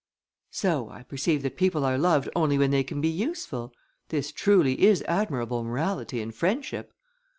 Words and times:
"So, 0.49 0.89
I 0.89 1.03
perceive 1.03 1.43
that 1.43 1.57
people 1.57 1.85
are 1.85 1.95
loved 1.95 2.27
only 2.35 2.57
when 2.57 2.71
they 2.71 2.83
can 2.83 3.01
be 3.01 3.07
useful. 3.07 3.71
This 4.09 4.31
truly 4.31 4.81
is 4.83 5.03
admirable 5.03 5.63
morality 5.63 6.23
and 6.23 6.33
friendship!" 6.33 6.91